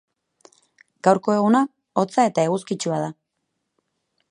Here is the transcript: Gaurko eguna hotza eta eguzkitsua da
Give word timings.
Gaurko 1.07 1.35
eguna 1.41 1.61
hotza 2.03 2.27
eta 2.31 2.47
eguzkitsua 2.49 3.01
da 3.05 3.13